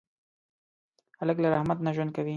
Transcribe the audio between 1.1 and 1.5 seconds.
هلک له